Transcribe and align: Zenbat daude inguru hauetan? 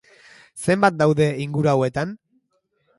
Zenbat 0.69 0.97
daude 1.03 1.29
inguru 1.47 1.73
hauetan? 1.77 2.19